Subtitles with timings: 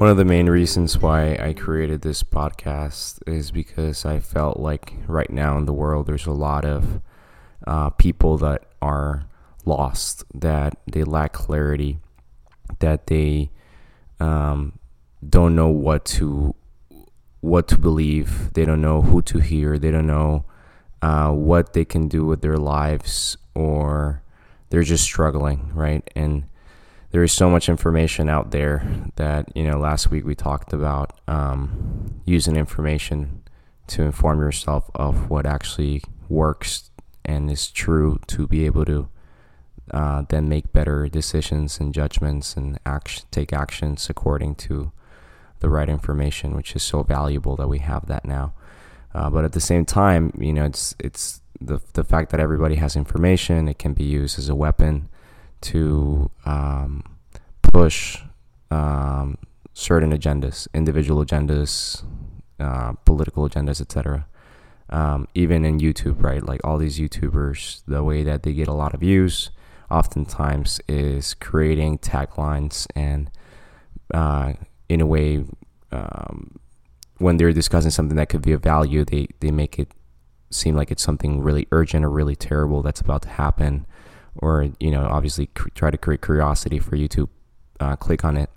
[0.00, 4.94] One of the main reasons why I created this podcast is because I felt like
[5.06, 7.02] right now in the world there's a lot of
[7.66, 9.26] uh, people that are
[9.66, 11.98] lost, that they lack clarity,
[12.78, 13.50] that they
[14.20, 14.78] um,
[15.28, 16.54] don't know what to
[17.42, 18.54] what to believe.
[18.54, 19.78] They don't know who to hear.
[19.78, 20.46] They don't know
[21.02, 24.22] uh, what they can do with their lives, or
[24.70, 26.10] they're just struggling, right?
[26.16, 26.44] And
[27.10, 28.84] there is so much information out there
[29.16, 33.42] that you know last week we talked about um, using information
[33.88, 36.90] to inform yourself of what actually works
[37.24, 39.08] and is true to be able to
[39.90, 44.92] uh, then make better decisions and judgments and action, take actions according to
[45.58, 48.54] the right information, which is so valuable that we have that now.
[49.12, 52.76] Uh, but at the same time, you know, it's it's the the fact that everybody
[52.76, 53.68] has information.
[53.68, 55.08] It can be used as a weapon
[55.62, 57.02] to um,
[57.62, 58.18] push
[58.70, 59.38] um,
[59.72, 62.04] certain agendas, individual agendas,
[62.58, 64.26] uh, political agendas, etc.
[64.90, 66.42] Um, even in YouTube, right?
[66.44, 69.50] Like all these YouTubers, the way that they get a lot of views,
[69.90, 73.30] oftentimes is creating taglines and,
[74.12, 74.54] uh,
[74.88, 75.44] in a way,
[75.92, 76.58] um,
[77.18, 79.92] when they're discussing something that could be of value, they they make it
[80.50, 83.86] seem like it's something really urgent or really terrible that's about to happen
[84.36, 87.28] or you know obviously try to create curiosity for you to
[87.80, 88.50] uh, click on it.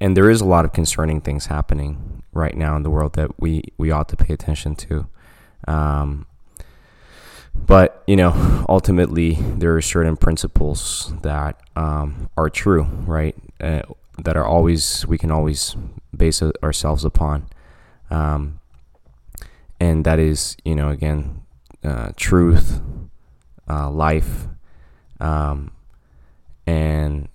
[0.00, 3.40] And there is a lot of concerning things happening right now in the world that
[3.40, 5.06] we we ought to pay attention to.
[5.66, 6.26] Um,
[7.54, 13.34] but you know ultimately there are certain principles that um, are true right?
[13.60, 13.82] Uh,
[14.18, 15.76] that are always we can always
[16.16, 17.46] base ourselves upon.
[18.10, 18.60] Um,
[19.80, 21.42] and that is you know again
[21.82, 22.80] uh, truth
[23.68, 24.46] uh, life.
[25.20, 25.72] Um,
[26.66, 27.28] and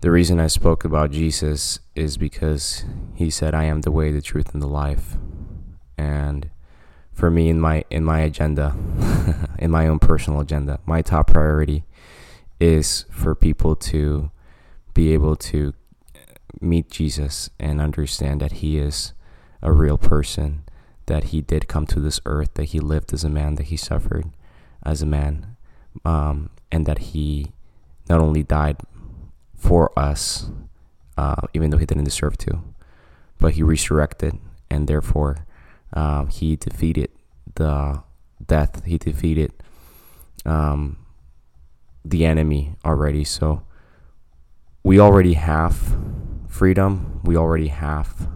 [0.00, 4.22] the reason I spoke about Jesus is because he said, "I am the way, the
[4.22, 5.16] truth, and the life."
[5.96, 6.50] And
[7.12, 8.76] for me, in my in my agenda,
[9.58, 11.84] in my own personal agenda, my top priority
[12.60, 14.30] is for people to
[14.94, 15.74] be able to
[16.60, 19.12] meet Jesus and understand that He is
[19.62, 20.64] a real person,
[21.06, 23.76] that He did come to this earth, that He lived as a man, that He
[23.76, 24.30] suffered,
[24.84, 25.56] as a man,
[26.04, 27.52] um, and that he
[28.08, 28.76] not only died
[29.54, 30.50] for us,
[31.16, 32.62] uh, even though he didn't deserve to,
[33.38, 34.38] but he resurrected,
[34.70, 35.46] and therefore
[35.92, 37.10] uh, he defeated
[37.54, 38.02] the
[38.44, 38.84] death.
[38.84, 39.52] He defeated
[40.44, 40.98] um,
[42.04, 43.24] the enemy already.
[43.24, 43.62] So
[44.82, 45.96] we already have
[46.48, 47.20] freedom.
[47.24, 48.28] We already have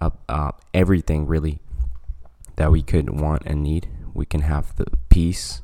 [0.00, 1.60] uh, uh, everything really
[2.56, 3.88] that we could want and need.
[4.12, 5.62] We can have the peace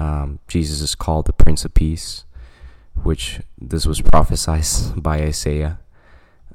[0.00, 2.24] um, Jesus is called the Prince of Peace,
[3.02, 4.64] which this was prophesied
[4.96, 5.78] by Isaiah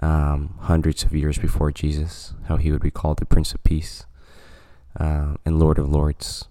[0.01, 4.07] um, hundreds of years before Jesus, how he would be called the Prince of Peace
[4.99, 6.45] uh, and Lord of Lords.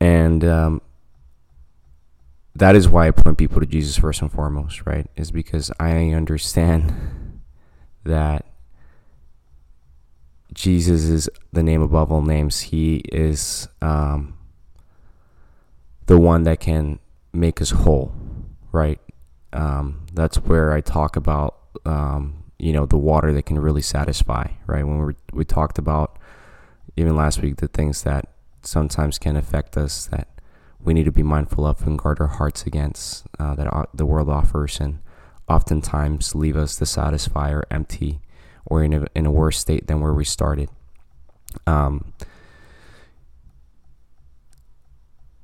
[0.00, 0.80] And um,
[2.56, 5.06] that is why I point people to Jesus first and foremost, right?
[5.14, 7.40] Is because I understand
[8.04, 8.46] that
[10.52, 12.60] Jesus is the name above all names.
[12.62, 14.34] He is um,
[16.10, 16.98] the one that can
[17.32, 18.12] make us whole,
[18.72, 18.98] right?
[19.52, 21.54] Um, that's where I talk about,
[21.86, 24.84] um, you know, the water that can really satisfy, right?
[24.84, 26.18] When we we talked about
[26.96, 28.26] even last week the things that
[28.62, 30.26] sometimes can affect us that
[30.82, 34.28] we need to be mindful of and guard our hearts against uh, that the world
[34.28, 34.98] offers, and
[35.48, 38.20] oftentimes leave us dissatisfied or empty,
[38.66, 40.70] or in a in a worse state than where we started.
[41.68, 42.12] Um,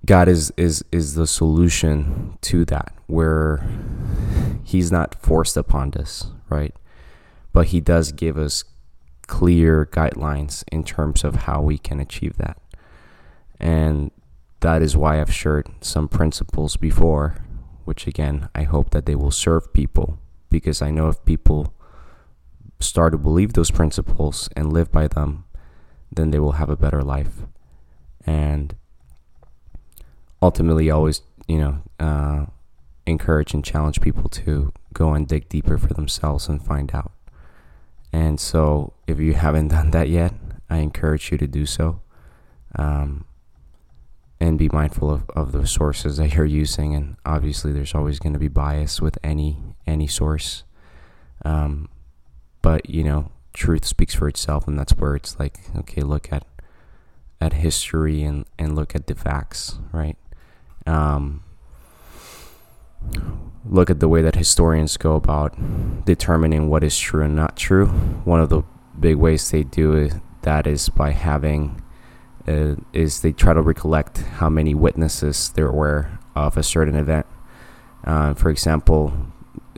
[0.06, 3.69] God is is is the solution to that where
[4.62, 6.75] he's not forced upon us, right?
[7.53, 8.65] But he does give us
[9.27, 12.57] clear guidelines in terms of how we can achieve that.
[13.59, 14.13] And
[14.60, 17.39] that is why I've shared some principles before,
[17.84, 20.21] which again, I hope that they will serve people
[20.51, 21.75] because I know if people
[22.78, 25.45] start to believe those principles and live by them,
[26.13, 27.47] then they will have a better life.
[28.25, 28.75] And
[30.42, 32.47] ultimately always, you know, uh,
[33.06, 37.12] encourage and challenge people to go and dig deeper for themselves and find out.
[38.12, 40.34] And so, if you haven't done that yet,
[40.68, 42.00] I encourage you to do so.
[42.74, 43.24] Um,
[44.38, 46.94] and be mindful of, of the sources that you're using.
[46.94, 50.65] And obviously, there's always going to be bias with any any source.
[51.44, 51.89] Um,
[52.62, 56.47] but you know, truth speaks for itself, and that's where it's like, okay, look at
[57.41, 60.16] at history and and look at the facts, right?
[60.86, 61.42] Um,
[63.65, 65.54] look at the way that historians go about
[66.04, 67.86] determining what is true and not true,
[68.24, 68.62] one of the
[68.98, 70.10] big ways they do
[70.42, 71.83] that is by having
[72.47, 77.27] uh, is they try to recollect how many witnesses there were of a certain event.
[78.04, 79.12] Uh, for example,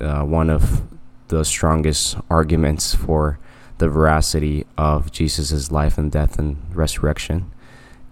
[0.01, 0.83] uh, one of
[1.29, 3.39] the strongest arguments for
[3.79, 7.51] the veracity of Jesus' life and death and resurrection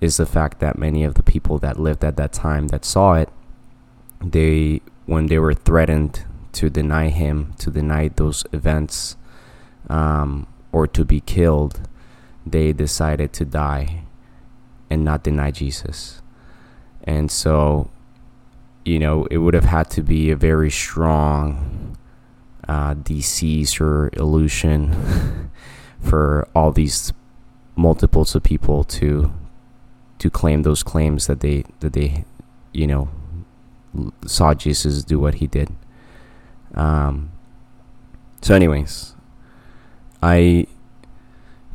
[0.00, 3.14] is the fact that many of the people that lived at that time that saw
[3.14, 3.28] it,
[4.20, 9.16] they when they were threatened to deny him, to deny those events,
[9.88, 11.88] um, or to be killed,
[12.44, 14.02] they decided to die
[14.90, 16.22] and not deny Jesus.
[17.04, 17.90] And so,
[18.84, 21.96] you know, it would have had to be a very strong
[22.68, 25.50] uh, disease or illusion
[26.00, 27.12] for all these
[27.76, 29.32] multiples of people to
[30.18, 32.24] to claim those claims that they that they
[32.72, 33.08] you know
[34.26, 35.70] saw Jesus do what he did.
[36.74, 37.32] Um,
[38.42, 39.14] so, anyways,
[40.22, 40.66] I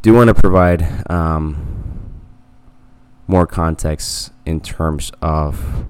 [0.01, 2.11] do want to provide um,
[3.27, 5.85] more context in terms of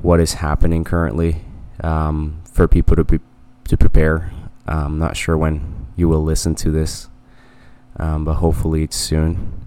[0.00, 1.42] what is happening currently
[1.82, 3.20] um, for people to be,
[3.68, 4.32] to prepare.
[4.66, 7.08] I'm not sure when you will listen to this,
[7.96, 9.66] um, but hopefully it's soon.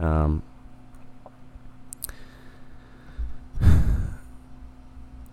[0.00, 0.42] Um,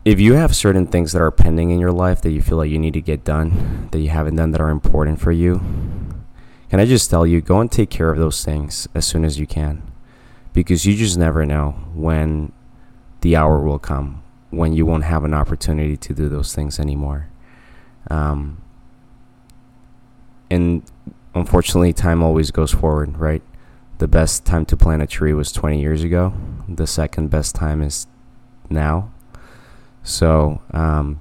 [0.05, 2.69] if you have certain things that are pending in your life that you feel like
[2.69, 5.61] you need to get done, that you haven't done that are important for you,
[6.69, 9.39] can I just tell you, go and take care of those things as soon as
[9.39, 9.83] you can.
[10.53, 12.51] Because you just never know when
[13.21, 17.29] the hour will come when you won't have an opportunity to do those things anymore.
[18.09, 18.61] Um,
[20.49, 20.83] and
[21.35, 23.43] unfortunately, time always goes forward, right?
[23.99, 26.33] The best time to plant a tree was 20 years ago.
[26.67, 28.07] The second best time is
[28.69, 29.11] now.
[30.03, 31.19] So, um,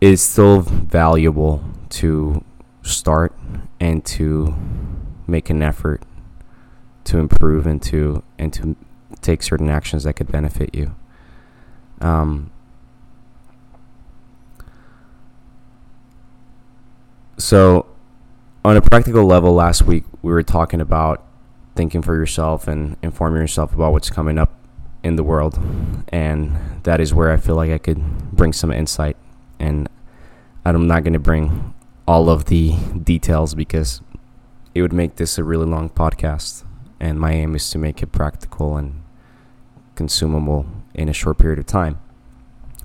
[0.00, 2.44] it's still valuable to
[2.82, 3.32] start
[3.78, 4.54] and to
[5.26, 6.02] make an effort
[7.04, 8.76] to improve and to and to
[9.20, 10.94] take certain actions that could benefit you.
[12.00, 12.50] Um,
[17.38, 17.86] so,
[18.64, 21.24] on a practical level, last week we were talking about
[21.76, 24.52] thinking for yourself and informing yourself about what's coming up
[25.02, 25.58] in the world,
[26.08, 29.16] and that is where I feel like I could bring some insight.
[29.58, 29.88] And
[30.64, 31.74] I'm not going to bring
[32.06, 34.00] all of the details because
[34.74, 36.64] it would make this a really long podcast.
[37.00, 39.02] And my aim is to make it practical and
[39.94, 41.98] consumable in a short period of time.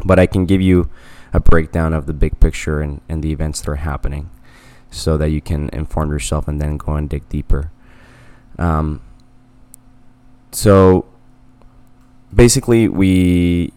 [0.05, 0.89] But I can give you
[1.33, 4.29] a breakdown of the big picture and, and the events that are happening
[4.89, 7.71] so that you can inform yourself and then go and dig deeper.
[8.57, 9.01] Um,
[10.51, 11.05] so
[12.33, 13.73] basically, we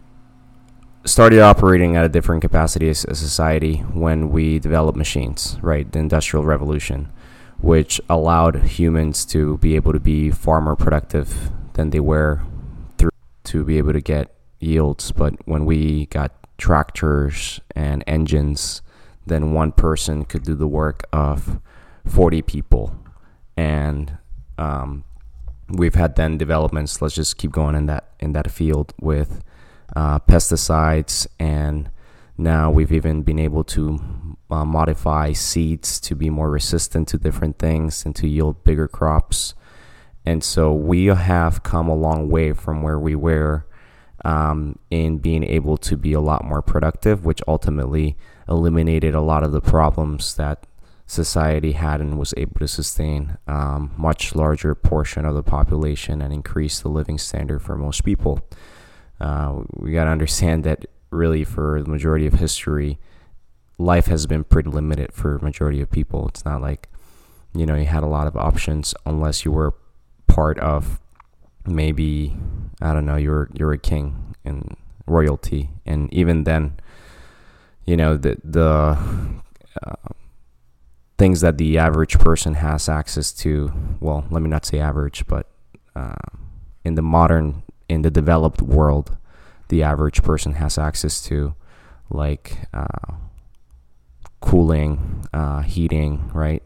[1.05, 5.91] started operating at a different capacity as a society when we developed machines, right?
[5.91, 7.11] The Industrial Revolution,
[7.59, 12.41] which allowed humans to be able to be far more productive than they were
[12.97, 13.11] through
[13.45, 15.11] to be able to get yields.
[15.11, 18.81] But when we got tractors and engines,
[19.25, 21.59] then one person could do the work of
[22.05, 22.95] 40 people.
[23.57, 24.17] And
[24.57, 25.03] um,
[25.73, 27.01] we've had then developments.
[27.01, 29.43] Let's just keep going in that in that field with
[29.95, 31.89] uh, pesticides, and
[32.37, 33.99] now we've even been able to
[34.49, 39.53] uh, modify seeds to be more resistant to different things and to yield bigger crops.
[40.25, 43.65] And so we have come a long way from where we were
[44.23, 49.43] um, in being able to be a lot more productive, which ultimately eliminated a lot
[49.43, 50.67] of the problems that
[51.11, 56.33] society had and was able to sustain um, much larger portion of the population and
[56.33, 58.39] increase the living standard for most people.
[59.19, 62.97] Uh, we got to understand that really for the majority of history,
[63.77, 66.29] life has been pretty limited for majority of people.
[66.29, 66.87] It's not like
[67.53, 69.73] you know you had a lot of options unless you were
[70.27, 71.01] part of
[71.65, 72.37] maybe
[72.81, 76.79] I don't know you're you're a king and royalty, and even then,
[77.83, 78.97] you know the the
[79.83, 79.95] uh,
[81.21, 83.71] things that the average person has access to.
[83.99, 85.45] Well, let me not say average, but
[85.95, 86.15] uh,
[86.83, 89.15] in the modern, in the developed world,
[89.67, 91.53] the average person has access to,
[92.09, 93.13] like uh,
[94.39, 96.63] cooling, uh, heating, right?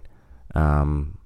[0.56, 1.18] Um,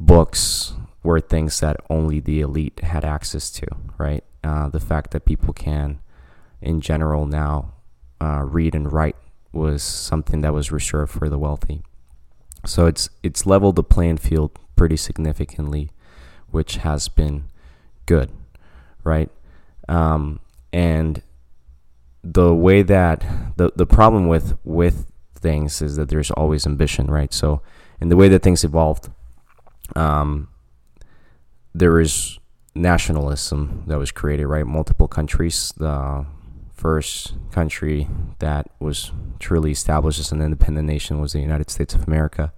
[0.00, 0.72] books
[1.04, 4.24] were things that only the elite had access to, right?
[4.42, 6.00] Uh, the fact that people can,
[6.60, 7.74] in general, now
[8.20, 9.14] uh, read and write
[9.52, 11.84] was something that was reserved for the wealthy.
[12.64, 15.90] So it's it's leveled the playing field pretty significantly,
[16.50, 17.44] which has been
[18.06, 18.30] good,
[19.02, 19.30] right?
[19.88, 20.40] Um,
[20.72, 21.22] and
[22.22, 23.24] the way that
[23.56, 27.32] the the problem with with things is that there's always ambition, right?
[27.32, 27.60] So
[28.00, 29.10] in the way that things evolved,
[29.94, 30.48] um,
[31.74, 32.38] there is
[32.74, 34.66] nationalism that was created, right?
[34.66, 35.72] Multiple countries.
[35.76, 36.26] The
[36.74, 38.08] first country
[38.40, 42.52] that was truly established as an independent nation was the United States of America.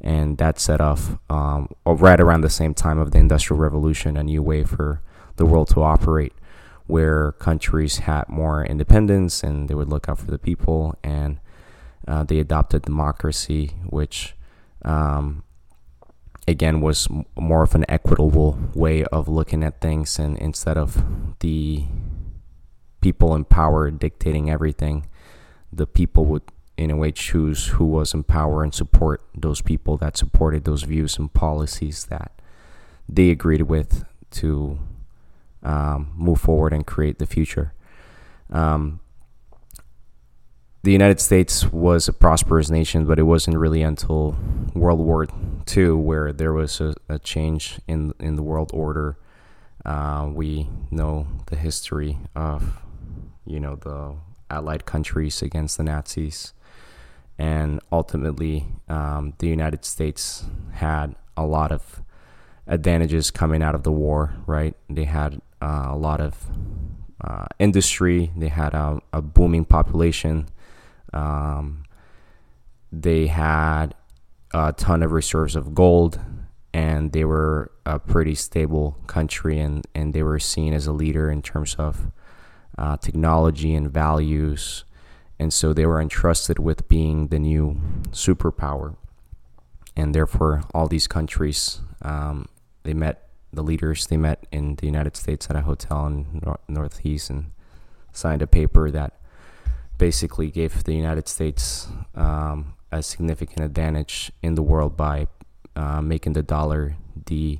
[0.00, 4.22] And that set off, um, right around the same time of the Industrial Revolution, a
[4.22, 5.00] new way for
[5.36, 6.32] the world to operate,
[6.86, 11.38] where countries had more independence and they would look out for the people, and
[12.06, 14.34] uh, they adopted democracy, which
[14.84, 15.42] um,
[16.46, 21.04] again was more of an equitable way of looking at things and instead of
[21.40, 21.84] the
[23.06, 25.06] people in power dictating everything
[25.72, 26.42] the people would
[26.76, 30.82] in a way choose who was in power and support those people that supported those
[30.82, 32.32] views and policies that
[33.08, 34.78] they agreed with to
[35.62, 37.72] um, move forward and create the future
[38.50, 38.98] um,
[40.82, 44.36] the United States was a prosperous nation, but it wasn't really until
[44.72, 45.26] World War
[45.76, 49.18] II where there was a, a change in in the world order.
[49.84, 52.85] Uh, we know the history of,
[53.46, 54.16] you know, the
[54.50, 56.52] Allied countries against the Nazis,
[57.38, 62.02] and ultimately, um, the United States had a lot of
[62.66, 64.34] advantages coming out of the war.
[64.46, 66.46] Right, they had uh, a lot of
[67.20, 68.30] uh, industry.
[68.36, 70.48] They had a, a booming population
[71.12, 71.84] um,
[72.92, 73.94] they had
[74.52, 76.20] a ton of reserves of gold,
[76.72, 81.30] and they were a pretty stable country, and, and they were seen as a leader
[81.30, 82.10] in terms of
[82.78, 84.84] uh, technology and values.
[85.38, 87.80] And so they were entrusted with being the new
[88.10, 88.96] superpower.
[89.94, 92.46] And therefore, all these countries, um,
[92.82, 96.60] they met the leaders, they met in the United States at a hotel in Nor-
[96.68, 97.52] Northeast and
[98.12, 99.18] signed a paper that
[99.98, 105.26] basically gave the United States um, a significant advantage in the world by
[105.74, 107.58] uh, making the dollar the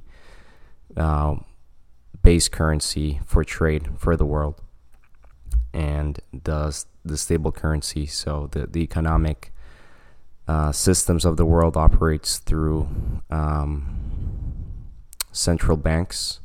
[0.97, 1.37] uh,
[2.23, 4.61] base currency for trade for the world
[5.77, 8.07] and the the stable currency.
[8.07, 9.53] So the the economic
[10.49, 12.89] uh, systems of the world operates through
[13.31, 14.83] um,
[15.33, 16.41] central banks,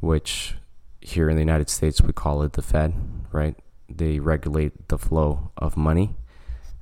[0.00, 0.54] which
[1.00, 2.94] here in the United States we call it the Fed,
[3.30, 3.56] right?
[3.96, 6.14] they regulate the flow of money.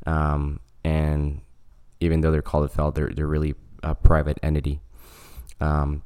[0.07, 1.41] Um, and
[2.01, 4.81] even though they're called a Fed, they're, they're really a private entity.
[5.61, 6.03] Um,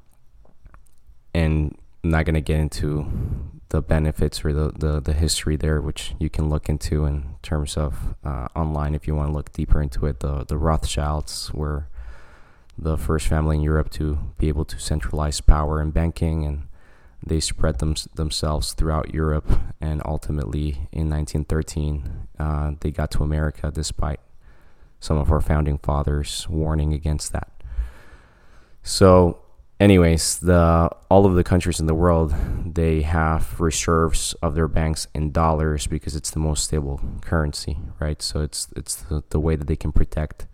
[1.32, 3.06] and I'm not going to get into
[3.74, 7.76] the benefits or the, the, the, history there, which you can look into in terms
[7.76, 10.20] of uh, online if you want to look deeper into it.
[10.20, 11.88] The, the Rothschilds were
[12.78, 16.68] the first family in Europe to be able to centralize power in banking and
[17.26, 19.50] they spread them, themselves throughout Europe,
[19.80, 24.20] and ultimately in 1913, uh, they got to America despite
[25.00, 27.50] some of our founding fathers warning against that.
[28.84, 29.40] So,
[29.80, 32.34] anyways, the all of the countries in the world
[32.74, 38.20] they have reserves of their banks in dollars because it's the most stable currency, right?
[38.22, 40.46] So it's it's the, the way that they can protect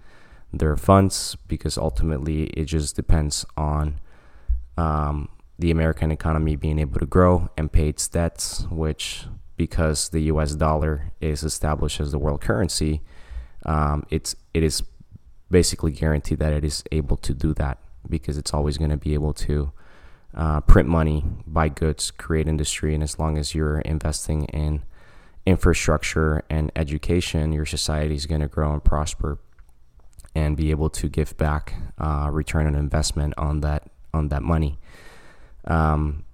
[0.52, 4.00] their funds because ultimately it just depends on
[4.76, 10.22] um, the American economy being able to grow and pay its debts, which, because the
[10.22, 13.02] US dollar is established as the world currency,
[13.66, 14.82] um, it's, it is
[15.50, 17.78] basically guaranteed that it is able to do that
[18.08, 19.72] because it's always going to be able to
[20.34, 22.94] uh, print money, buy goods, create industry.
[22.94, 24.82] And as long as you're investing in
[25.46, 29.38] infrastructure and education, your society is going to grow and prosper
[30.34, 34.78] and be able to give back uh, return on investment on that on that money.
[35.64, 36.24] Um,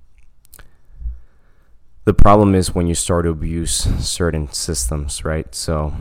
[2.04, 3.74] the problem is when you start to abuse
[4.06, 5.52] certain systems, right?
[5.54, 5.92] So,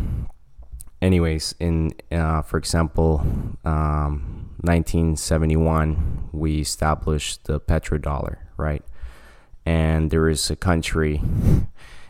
[1.01, 3.25] anyways, in uh, for example,
[3.63, 8.83] um, 1971, we established the petrodollar, right?
[9.65, 11.21] And there is a country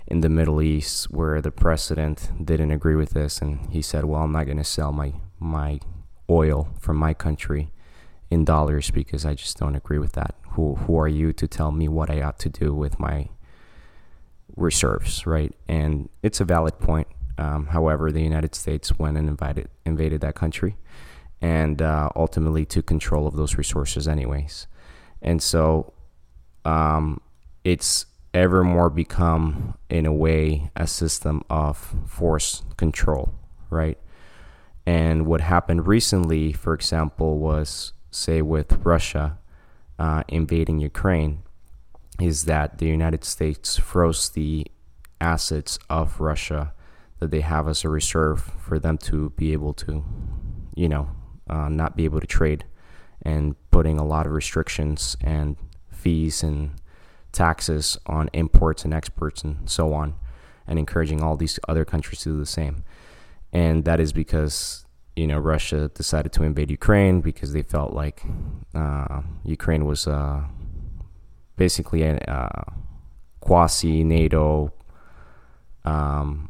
[0.07, 4.21] in the Middle East where the president didn't agree with this, and he said, "Well,
[4.21, 5.79] I'm not going to sell my my
[6.29, 7.71] oil from my country
[8.29, 11.71] in dollars because I just don't agree with that." who who are you to tell
[11.71, 13.29] me what I ought to do with my
[14.55, 15.53] reserves, right?
[15.67, 17.07] And it's a valid point.
[17.37, 20.77] Um, however, the United States went and invited, invaded that country,
[21.41, 24.67] and uh, ultimately to control of those resources, anyways.
[25.21, 25.93] And so,
[26.63, 27.21] um,
[27.63, 33.33] it's ever more become, in a way, a system of force control,
[33.69, 33.97] right?
[34.85, 39.39] And what happened recently, for example, was say with Russia
[39.97, 41.43] uh, invading Ukraine
[42.19, 44.67] is that the United States froze the
[45.19, 46.73] assets of Russia
[47.19, 50.03] that they have as a reserve for them to be able to,
[50.75, 51.09] you know,
[51.49, 52.65] uh, not be able to trade
[53.21, 55.57] and putting a lot of restrictions and
[55.89, 56.71] fees and
[57.31, 60.15] taxes on imports and exports and so on,
[60.67, 62.83] and encouraging all these other countries to do the same.
[63.51, 64.85] And that is because
[65.15, 68.23] you know Russia decided to invade Ukraine because they felt like
[68.73, 70.43] uh, Ukraine was uh,
[71.55, 72.63] basically a uh,
[73.39, 74.73] quasi NATO
[75.85, 76.49] um,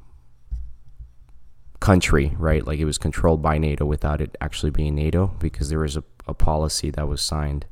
[1.86, 2.66] country, right?
[2.66, 6.04] Like it was controlled by NATO without it actually being NATO because there was a,
[6.28, 7.68] a policy that was signed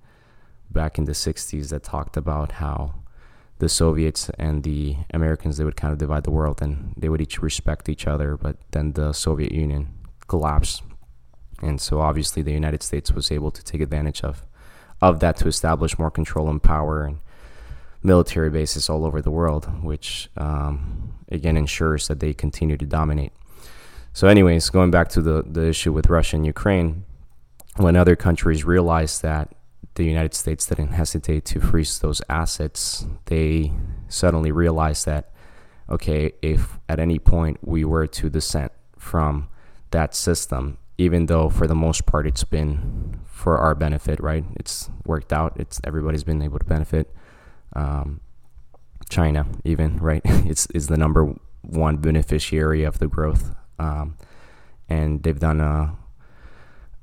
[0.69, 2.93] back in the 60s that talked about how
[3.57, 7.21] the Soviets and the Americans they would kind of divide the world and they would
[7.21, 9.87] each respect each other, but then the Soviet Union
[10.27, 10.83] collapsed.
[11.63, 14.45] And so obviously the United States was able to take advantage of
[15.01, 17.17] of that to establish more control and power and
[18.03, 23.33] military bases all over the world, which um, again ensures that they continue to dominate.
[24.15, 27.03] So, anyways, going back to the, the issue with Russia and Ukraine,
[27.77, 29.55] when other countries realized that
[29.95, 33.71] the United States didn't hesitate to freeze those assets, they
[34.07, 35.31] suddenly realized that,
[35.89, 39.47] okay, if at any point we were to dissent from
[39.89, 44.45] that system, even though for the most part it's been for our benefit, right?
[44.57, 45.53] It's worked out.
[45.59, 47.11] It's everybody's been able to benefit.
[47.75, 48.21] Um,
[49.09, 54.17] China, even right, it's is the number one beneficiary of the growth um,
[54.89, 55.95] and they've done a,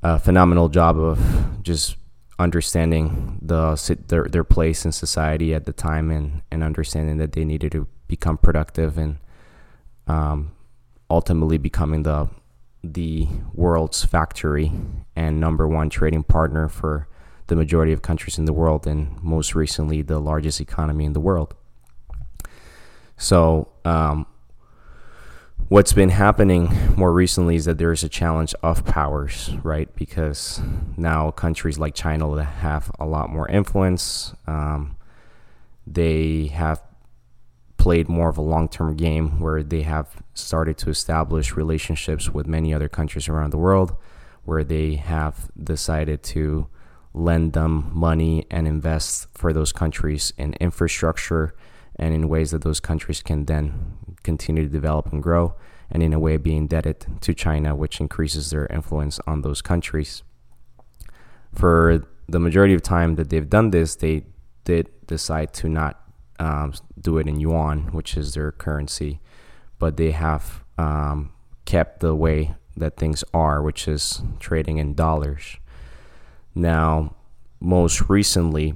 [0.03, 1.97] a, phenomenal job of just
[2.39, 3.77] understanding the
[4.09, 7.87] their their place in society at the time and and understanding that they needed to
[8.09, 9.19] become productive and
[10.07, 10.53] um,
[11.11, 12.29] ultimately becoming the
[12.83, 14.73] the world's factory
[15.15, 17.07] and number one trading partner for
[17.49, 21.21] the majority of countries in the world and most recently the largest economy in the
[21.21, 21.55] world.
[23.17, 24.27] So um,
[25.71, 29.95] what's been happening more recently is that there is a challenge of powers, right?
[29.95, 30.61] Because
[30.97, 34.35] now countries like China have a lot more influence.
[34.49, 34.97] Um,
[35.87, 36.83] they have
[37.77, 42.49] played more of a long term game where they have started to establish relationships with
[42.49, 43.95] many other countries around the world,
[44.45, 46.67] where they have decided to
[47.15, 51.55] lend them money and invest for those countries in infrastructure
[51.95, 55.55] and in ways that those countries can then continue to develop and grow,
[55.91, 60.23] and in a way be indebted to China, which increases their influence on those countries.
[61.55, 64.25] For the majority of time that they've done this, they
[64.65, 66.01] did decide to not
[66.39, 69.21] um, do it in yuan, which is their currency,
[69.79, 71.33] but they have um,
[71.65, 75.57] kept the way that things are, which is trading in dollars.
[76.55, 77.17] Now,
[77.61, 78.75] most recently,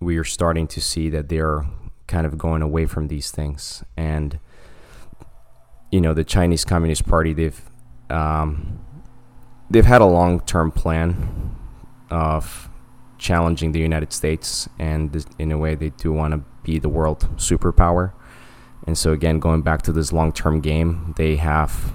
[0.00, 1.64] we are starting to see that they're
[2.06, 3.84] kind of going away from these things.
[3.96, 4.38] And
[5.90, 7.60] you know, the Chinese Communist Party they've
[8.10, 8.80] um,
[9.70, 11.56] they've had a long term plan
[12.10, 12.68] of
[13.18, 17.20] challenging the United States, and in a way, they do want to be the world
[17.36, 18.12] superpower.
[18.86, 21.92] And so, again, going back to this long term game, they have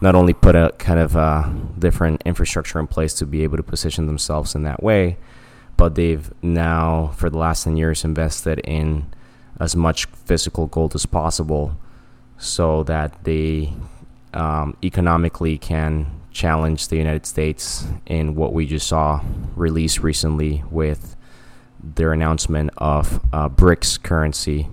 [0.00, 3.62] not only put a kind of a different infrastructure in place to be able to
[3.62, 5.18] position themselves in that way,
[5.76, 9.06] but they've now, for the last 10 years, invested in
[9.58, 11.76] as much physical gold as possible
[12.38, 13.72] so that they
[14.34, 19.22] um, economically can challenge the United States in what we just saw
[19.54, 21.16] released recently with
[21.82, 24.68] their announcement of uh, BRICS currency,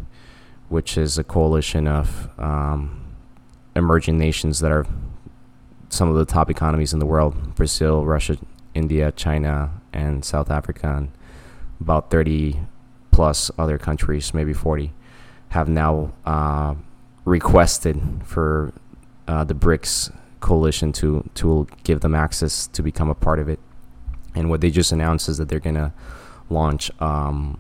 [0.68, 3.16] which is a coalition of um,
[3.76, 4.86] emerging nations that are
[5.90, 8.38] some of the top economies in the world Brazil, Russia,
[8.74, 11.12] India, China, and South Africa, and
[11.80, 12.60] about 30
[13.14, 14.92] plus other countries, maybe 40,
[15.50, 16.74] have now uh,
[17.26, 18.74] requested for
[19.28, 23.60] uh, the BRICS coalition to to give them access to become a part of it.
[24.36, 25.94] And what they just announced is that they're gonna
[26.50, 27.60] launch um,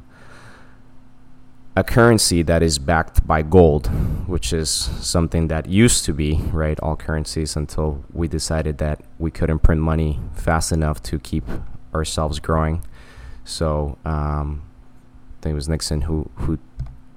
[1.76, 3.88] a currency that is backed by gold,
[4.28, 9.32] which is something that used to be right all currencies until we decided that we
[9.32, 11.46] couldn't print money fast enough to keep
[11.94, 12.84] ourselves growing.
[13.46, 14.63] So um,
[15.43, 16.58] think it was Nixon who who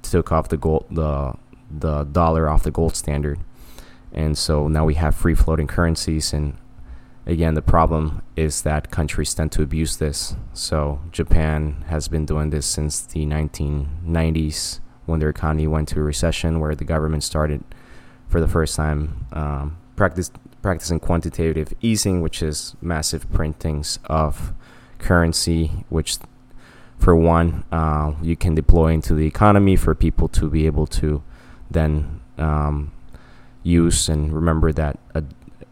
[0.02, 1.34] took off the gold the
[1.70, 3.38] the dollar off the gold standard,
[4.12, 6.32] and so now we have free floating currencies.
[6.32, 6.56] And
[7.24, 10.34] again, the problem is that countries tend to abuse this.
[10.52, 16.02] So Japan has been doing this since the 1990s when their economy went to a
[16.02, 17.62] recession, where the government started
[18.28, 20.30] for the first time um, practice
[20.62, 24.52] practicing quantitative easing, which is massive printings of
[24.98, 26.18] currency, which
[26.98, 31.22] for one, uh, you can deploy into the economy for people to be able to
[31.70, 32.92] then um,
[33.62, 35.22] use and remember that a,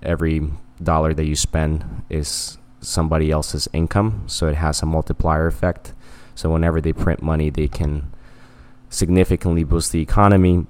[0.03, 0.51] every
[0.83, 5.93] dollar that you spend is somebody else's income, so it has a multiplier effect.
[6.35, 8.13] So whenever they print money, they can
[8.91, 10.67] significantly boost the economy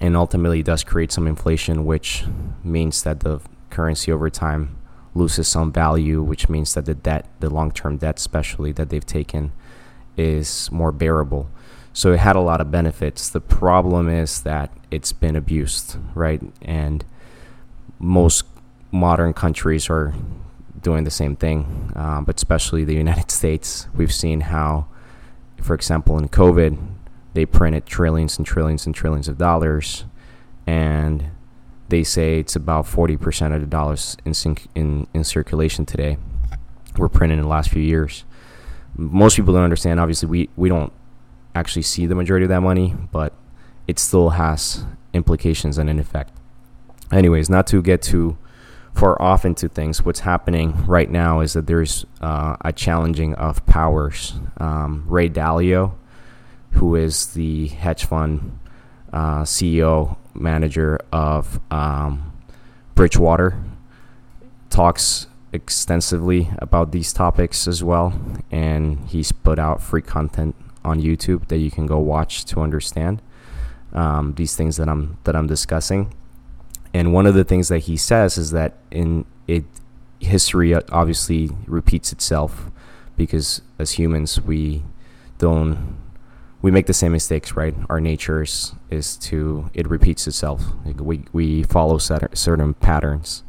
[0.00, 2.24] and ultimately does create some inflation, which
[2.62, 4.76] means that the currency over time
[5.14, 9.06] loses some value, which means that the debt, the long term debt, especially that they've
[9.06, 9.52] taken,
[10.16, 11.48] is more bearable.
[11.92, 13.28] So it had a lot of benefits.
[13.28, 16.42] The problem is that it's been abused, right?
[16.62, 17.04] And
[17.98, 18.44] most
[18.90, 20.14] modern countries are
[20.80, 23.88] doing the same thing, um, but especially the United States.
[23.94, 24.86] We've seen how,
[25.60, 26.78] for example, in COVID,
[27.34, 30.04] they printed trillions and trillions and trillions of dollars,
[30.66, 31.30] and
[31.88, 34.34] they say it's about 40% of the dollars in,
[34.74, 36.16] in, in circulation today
[36.96, 38.24] were printed in the last few years.
[38.96, 40.00] Most people don't understand.
[40.00, 40.92] Obviously, we, we don't
[41.54, 43.32] actually see the majority of that money, but
[43.86, 46.32] it still has implications and an effect.
[47.12, 48.36] Anyways, not to get too
[48.94, 53.64] far off into things, what's happening right now is that there's uh, a challenging of
[53.66, 54.34] powers.
[54.58, 55.94] Um, Ray Dalio,
[56.72, 58.58] who is the hedge fund
[59.12, 62.32] uh, CEO manager of um,
[62.94, 63.56] Bridgewater,
[64.70, 68.12] talks extensively about these topics as well,
[68.50, 73.22] and he's put out free content on YouTube that you can go watch to understand
[73.94, 76.12] um, these things that I'm that I'm discussing.
[76.92, 79.64] And one of the things that he says is that in it,
[80.20, 82.70] history obviously repeats itself
[83.16, 84.82] because as humans we
[85.38, 85.96] don't
[86.62, 87.74] we make the same mistakes, right?
[87.90, 90.62] Our nature is, is to it repeats itself.
[90.84, 93.44] We we follow certain patterns,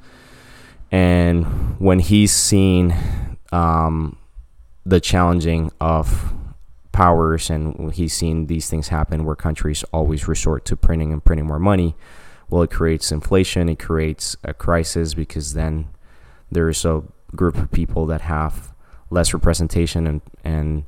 [0.91, 2.95] and when he's seen
[3.51, 4.17] um,
[4.85, 6.33] the challenging of
[6.91, 11.45] powers and he's seen these things happen where countries always resort to printing and printing
[11.45, 11.95] more money,
[12.49, 13.67] well, it creates inflation.
[13.67, 15.87] It creates a crisis because then
[16.51, 17.03] there's a
[17.35, 18.73] group of people that have
[19.09, 20.83] less representation and and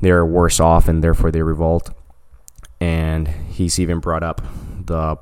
[0.00, 1.90] they're worse off and therefore they revolt.
[2.80, 4.42] And he's even brought up
[4.86, 5.16] the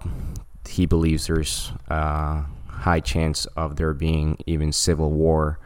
[0.69, 2.45] he believes there's a
[2.77, 5.59] high chance of there being even civil war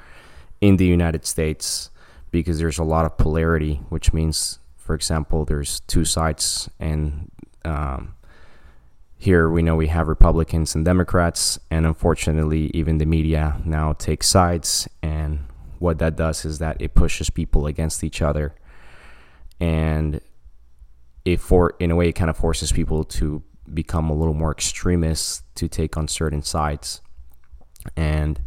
[0.60, 1.90] in the United States
[2.30, 7.30] because there's a lot of polarity, which means, for example, there's two sides, and
[7.64, 8.14] um,
[9.16, 14.28] here we know we have Republicans and Democrats, and unfortunately, even the media now takes
[14.28, 15.40] sides, and
[15.78, 18.54] what that does is that it pushes people against each other
[19.60, 20.20] and
[21.24, 23.42] it for in a way it kind of forces people to
[23.74, 27.00] become a little more extremist to take on certain sides.
[27.96, 28.40] And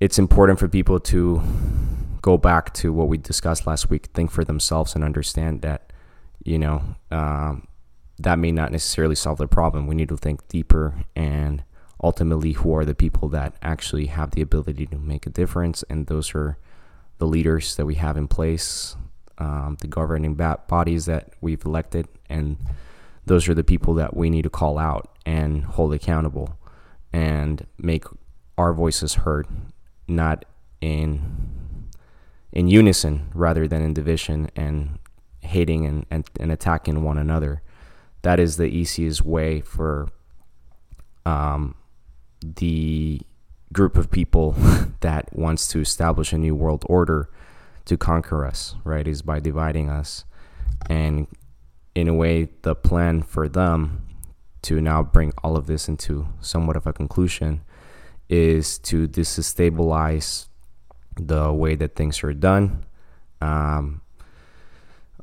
[0.00, 1.42] it's important for people to
[2.22, 5.92] go back to what we discussed last week think for themselves and understand that
[6.44, 7.66] you know um,
[8.18, 9.86] that may not necessarily solve the problem.
[9.86, 11.62] We need to think deeper and
[12.02, 15.84] ultimately who are the people that actually have the ability to make a difference.
[15.90, 16.58] And those are
[17.18, 18.96] the leaders that we have in place
[19.38, 22.56] um, the governing bodies that we've elected, and
[23.28, 26.58] those are the people that we need to call out and hold accountable
[27.12, 28.04] and make
[28.56, 29.46] our voices heard,
[30.06, 30.44] not
[30.80, 31.88] in
[32.52, 34.98] in unison rather than in division and
[35.40, 37.62] hating and, and, and attacking one another.
[38.22, 40.08] That is the easiest way for
[41.26, 41.74] um,
[42.42, 43.20] the
[43.72, 44.52] group of people
[45.00, 47.28] that wants to establish a new world order
[47.84, 49.06] to conquer us, right?
[49.06, 50.24] Is by dividing us.
[50.88, 51.26] And
[51.98, 54.06] in a way, the plan for them
[54.62, 57.62] to now bring all of this into somewhat of a conclusion
[58.28, 60.46] is to destabilize
[61.16, 62.84] the way that things are done.
[63.40, 64.02] Um,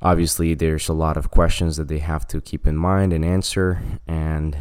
[0.02, 3.82] obviously, there's a lot of questions that they have to keep in mind and answer.
[4.08, 4.58] And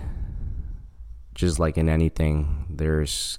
[1.35, 3.39] just like in anything, there's,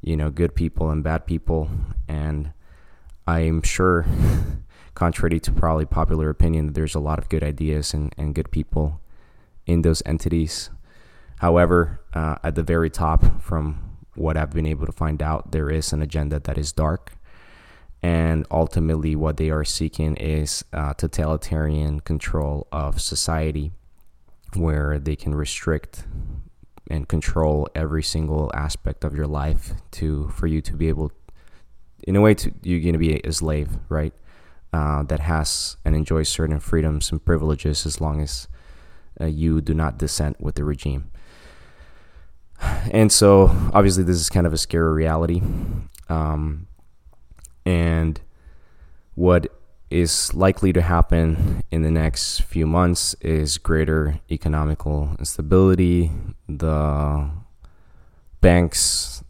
[0.00, 1.68] you know, good people and bad people.
[2.06, 2.52] And
[3.26, 4.06] I'm sure,
[4.94, 9.00] contrary to probably popular opinion, there's a lot of good ideas and, and good people
[9.66, 10.70] in those entities.
[11.38, 15.70] However, uh, at the very top, from what I've been able to find out, there
[15.70, 17.12] is an agenda that is dark.
[18.02, 23.72] And ultimately, what they are seeking is uh, totalitarian control of society,
[24.54, 26.04] where they can restrict
[26.90, 31.12] and control every single aspect of your life to for you to be able
[32.04, 34.12] in a way, to, you're going to be a slave, right?
[34.72, 38.48] Uh, that has and enjoys certain freedoms and privileges as long as
[39.20, 41.10] uh, you do not dissent with the regime.
[42.90, 45.42] And so, obviously, this is kind of a scary reality.
[46.08, 46.68] Um,
[47.66, 48.20] and
[49.14, 49.48] what
[49.90, 56.10] is likely to happen in the next few months is greater economical instability.
[56.48, 57.30] The
[58.40, 59.22] banks,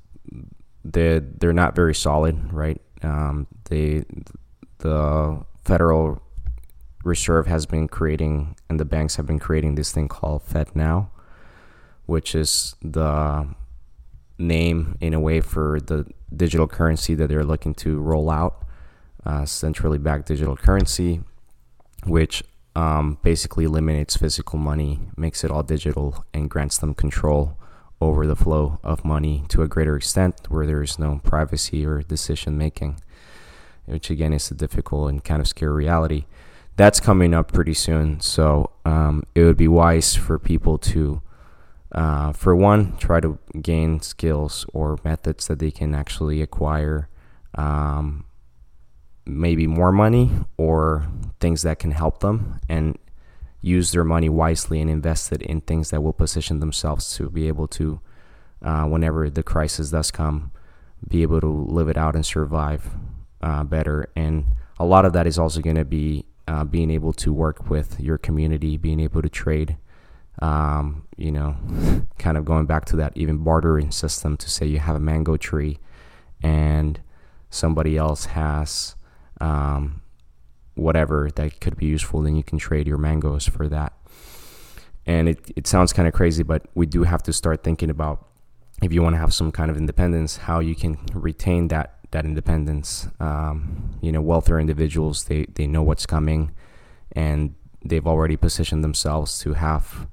[0.85, 2.81] they they're not very solid, right?
[3.03, 4.05] Um, they
[4.83, 6.23] the Federal
[7.05, 11.11] Reserve has been creating, and the banks have been creating this thing called Fed Now,
[12.07, 13.49] which is the
[14.38, 18.64] name in a way for the digital currency that they're looking to roll out
[19.25, 21.21] uh, centrally backed digital currency,
[22.05, 22.42] which
[22.75, 27.59] um, basically eliminates physical money, makes it all digital, and grants them control
[28.01, 32.03] over the flow of money to a greater extent where there is no privacy or
[32.03, 32.99] decision making,
[33.87, 36.25] which again is a difficult and kind of scary reality.
[36.77, 41.21] That's coming up pretty soon, so um, it would be wise for people to,
[41.92, 47.09] uh, for one, try to gain skills or methods that they can actually acquire
[47.57, 48.25] um,
[49.27, 51.07] maybe more money or
[51.40, 52.99] things that can help them and
[53.61, 57.49] use their money wisely and invest it in things that will position themselves to be
[57.49, 58.01] able to,
[58.62, 60.51] uh, whenever the crisis does come,
[61.07, 62.90] be able to live it out and survive
[63.43, 64.11] uh, better.
[64.17, 64.47] And
[64.79, 68.01] a lot of that is also going to be uh, being able to work with
[68.01, 69.77] your community, being able to trade.
[70.41, 71.57] Um, you know,
[72.19, 75.37] kind of going back to that even bartering system to say you have a mango
[75.37, 75.79] tree
[76.43, 77.01] and
[77.51, 78.97] somebody else has
[79.41, 80.03] um,
[80.75, 83.93] whatever that could be useful, then you can trade your mangoes for that.
[85.07, 88.27] And it, it sounds kind of crazy, but we do have to start thinking about
[88.83, 92.25] if you want to have some kind of independence, how you can retain that that
[92.25, 93.09] independence.
[93.20, 96.53] Um, you know, wealthier individuals they they know what's coming,
[97.12, 100.07] and they've already positioned themselves to have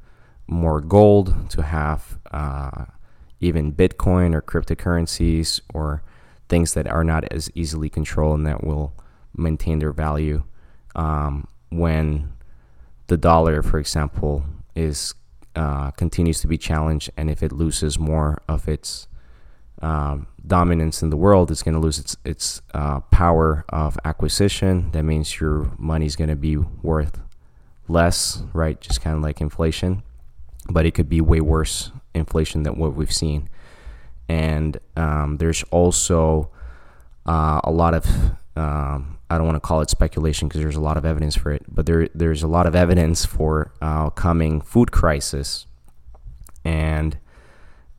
[0.47, 2.85] more gold, to have uh,
[3.39, 6.01] even Bitcoin or cryptocurrencies or
[6.49, 8.93] things that are not as easily controlled and that will
[9.37, 10.43] maintain their value
[10.95, 12.31] um, when
[13.07, 14.43] the dollar, for example,
[14.75, 15.13] is
[15.55, 19.07] uh, continues to be challenged, and if it loses more of its
[19.81, 24.91] um, dominance in the world, it's going to lose its its uh, power of acquisition.
[24.91, 27.19] That means your money is going to be worth
[27.87, 28.79] less, right?
[28.79, 30.03] Just kind of like inflation,
[30.69, 33.49] but it could be way worse inflation than what we've seen.
[34.27, 36.51] And um, there's also
[37.25, 38.05] uh, a lot of
[38.55, 41.51] um, I don't want to call it speculation because there's a lot of evidence for
[41.51, 45.67] it, but there there's a lot of evidence for uh, coming food crisis,
[46.65, 47.17] and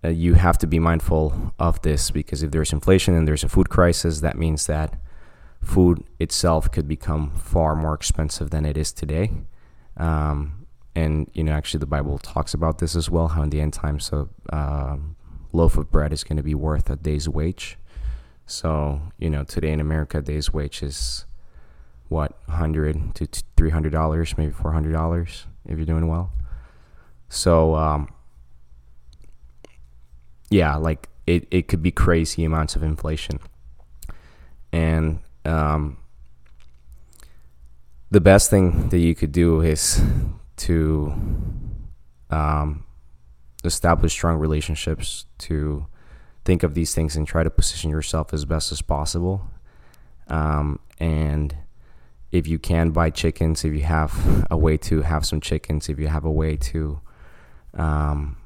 [0.05, 3.49] uh, you have to be mindful of this because if there's inflation and there's a
[3.49, 4.95] food crisis, that means that
[5.61, 9.31] food itself could become far more expensive than it is today.
[9.97, 13.29] Um, and you know, actually, the Bible talks about this as well.
[13.29, 14.97] How in the end times, a uh,
[15.53, 17.77] loaf of bread is going to be worth a day's wage.
[18.47, 21.25] So, you know, today in America, a day's wage is
[22.09, 26.33] what, 100 to $300, maybe $400 if you're doing well.
[27.29, 28.09] So, um,
[30.51, 33.39] yeah, like it, it could be crazy amounts of inflation.
[34.73, 35.97] And um,
[38.11, 40.03] the best thing that you could do is
[40.57, 41.15] to
[42.31, 42.85] um,
[43.65, 45.87] establish strong relationships, to
[46.45, 49.49] think of these things and try to position yourself as best as possible.
[50.29, 51.57] Um, and
[52.33, 55.99] if you can buy chickens, if you have a way to have some chickens, if
[55.99, 57.01] you have a way to
[57.75, 58.37] um,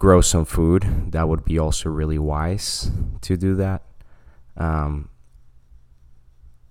[0.00, 3.82] grow some food, that would be also really wise to do that.
[4.56, 5.10] Um,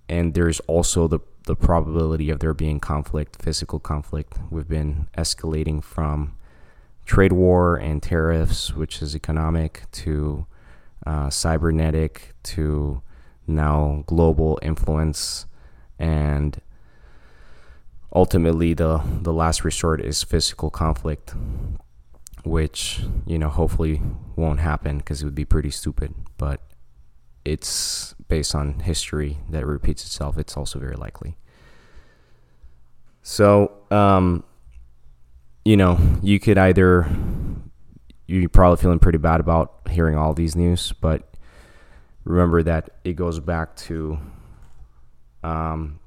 [0.08, 4.34] and there's also the the probability of there being conflict, physical conflict.
[4.50, 6.36] We've been escalating from
[7.06, 10.46] trade war and tariffs, which is economic, to
[11.06, 13.00] uh, cybernetic, to
[13.46, 15.46] now global influence,
[15.98, 16.60] and
[18.12, 21.34] ultimately the the last resort is physical conflict,
[22.44, 24.00] which you know hopefully
[24.36, 26.60] won't happen because it would be pretty stupid, but
[27.44, 30.38] it's based on history that repeats itself.
[30.38, 31.36] It's also very likely.
[33.22, 34.44] So, um,
[35.64, 37.06] you know, you could either
[38.26, 41.34] you're probably feeling pretty bad about hearing all these news, but
[42.24, 44.18] remember that it goes back to
[45.42, 45.98] um,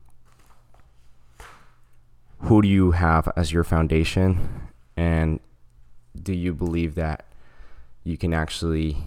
[2.40, 5.40] who do you have as your foundation, and
[6.22, 7.26] do you believe that
[8.04, 8.98] you can actually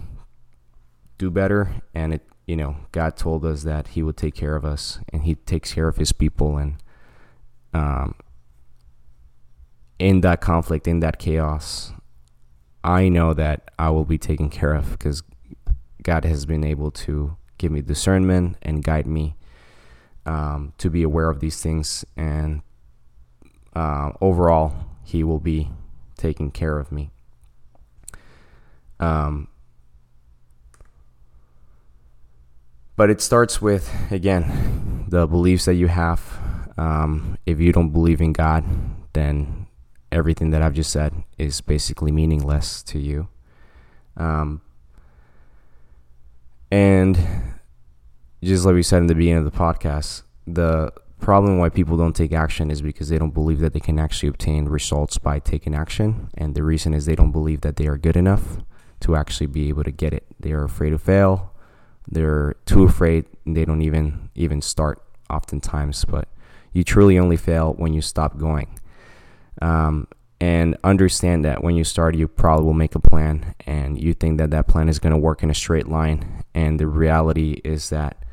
[1.17, 1.81] do better?
[1.93, 5.23] And it, you know, God told us that He would take care of us, and
[5.23, 6.75] He takes care of His people, and
[7.73, 8.15] um,
[9.99, 11.91] in that conflict, in that chaos,
[12.83, 15.23] I know that I will be taken care of because
[16.03, 19.35] God has been able to give me discernment and guide me
[20.25, 22.61] um, to be aware of these things, and
[23.75, 25.69] uh, overall, He will be
[26.17, 27.11] taking care of me.
[28.99, 29.47] Um,
[32.95, 36.21] but it starts with again the beliefs that you have.
[36.77, 38.63] Um, if you don't believe in God,
[39.13, 39.67] then
[40.11, 43.27] everything that I've just said is basically meaningless to you.
[44.15, 44.61] Um,
[46.71, 47.17] and
[48.43, 52.15] just like we said in the beginning of the podcast, the problem why people don't
[52.15, 55.75] take action is because they don't believe that they can actually obtain results by taking
[55.75, 56.29] action.
[56.35, 58.57] And the reason is they don't believe that they are good enough
[59.01, 60.25] to actually be able to get it.
[60.39, 61.53] They are afraid to fail.
[62.07, 63.25] They're too afraid.
[63.45, 66.05] they don't even even start oftentimes.
[66.05, 66.27] But
[66.71, 68.79] you truly only fail when you stop going.
[69.61, 70.07] Um,
[70.39, 74.37] and understand that when you start, you probably will make a plan and you think
[74.37, 76.43] that that plan is going to work in a straight line.
[76.53, 78.23] And the reality is that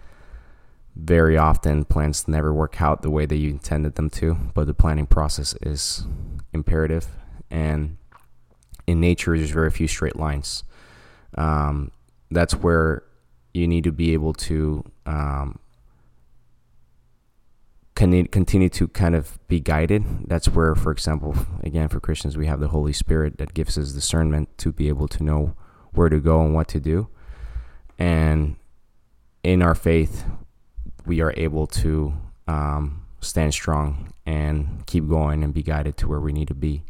[0.96, 4.74] very often plans never work out the way that you intended them to, but the
[4.74, 6.06] planning process is
[6.52, 7.08] imperative.
[7.50, 7.96] And
[8.86, 10.62] in nature, there's very few straight lines.
[11.36, 11.90] Um,
[12.30, 13.02] that's where
[13.52, 15.58] you need to be able to um,
[17.94, 20.04] continue to kind of be guided.
[20.26, 23.92] That's where, for example, again, for Christians, we have the Holy Spirit that gives us
[23.92, 25.56] discernment to be able to know
[25.92, 27.08] where to go and what to do.
[27.98, 28.56] And
[29.44, 30.24] in our faith,
[31.06, 32.14] we are able to
[32.46, 36.82] um, stand strong and keep going and be guided to where we need to be.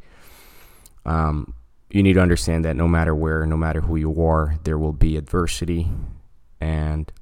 [1.05, 1.55] Um,
[1.91, 4.93] you need to understand that no matter where, no matter who you are, there will
[4.93, 5.89] be adversity.
[6.61, 7.13] And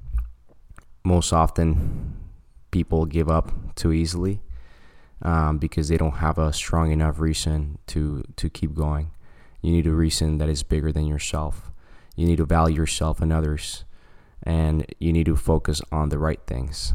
[1.03, 2.15] most often,
[2.71, 4.41] people give up too easily
[5.21, 9.11] um, because they don't have a strong enough reason to to keep going.
[9.61, 11.71] You need a reason that is bigger than yourself.
[12.15, 13.85] You need to value yourself and others,
[14.43, 16.93] and you need to focus on the right things.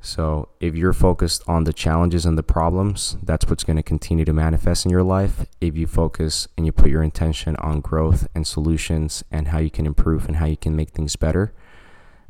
[0.00, 4.24] So, if you're focused on the challenges and the problems, that's what's going to continue
[4.24, 5.46] to manifest in your life.
[5.60, 9.70] If you focus and you put your intention on growth and solutions and how you
[9.70, 11.52] can improve and how you can make things better,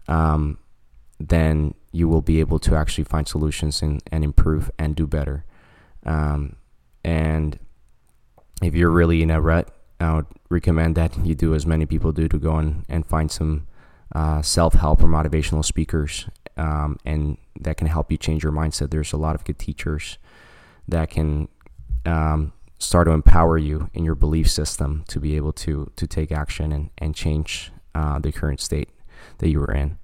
[0.08, 0.58] um,
[1.20, 5.44] then you will be able to actually find solutions and, and improve and do better.
[6.04, 6.56] Um,
[7.04, 7.58] and
[8.62, 12.12] if you're really in a rut, I would recommend that you do as many people
[12.12, 13.66] do to go and, and find some
[14.14, 18.90] uh, self help or motivational speakers, um, and that can help you change your mindset.
[18.90, 20.18] There's a lot of good teachers
[20.88, 21.48] that can
[22.04, 26.30] um, start to empower you in your belief system to be able to to take
[26.30, 28.90] action and, and change uh, the current state
[29.38, 29.98] that you were in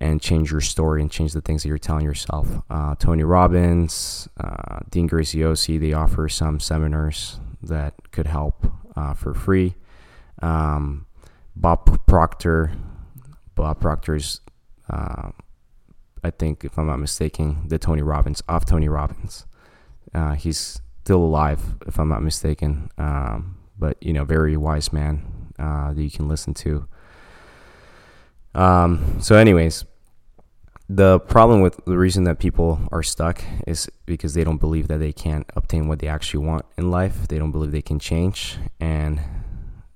[0.00, 2.62] and change your story and change the things that you're telling yourself.
[2.70, 9.34] Uh, Tony Robbins, uh, Dean Graziosi, they offer some seminars that could help uh, for
[9.34, 9.74] free.
[10.40, 11.06] Um,
[11.56, 12.70] Bob Proctor,
[13.58, 14.40] Bob Proctor's,
[14.88, 15.30] uh,
[16.22, 19.46] I think, if I'm not mistaken, the Tony Robbins, off Tony Robbins.
[20.14, 25.52] Uh, he's still alive, if I'm not mistaken, um, but, you know, very wise man
[25.58, 26.86] uh, that you can listen to.
[28.54, 29.84] Um, so, anyways,
[30.88, 34.98] the problem with the reason that people are stuck is because they don't believe that
[34.98, 37.26] they can obtain what they actually want in life.
[37.28, 38.56] They don't believe they can change.
[38.80, 39.20] And